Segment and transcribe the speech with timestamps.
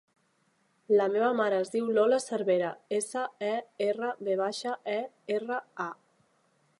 [0.99, 3.53] La meva mare es diu Lola Servera: essa, e,
[3.91, 4.99] erra, ve baixa, e,
[5.39, 5.91] erra, a.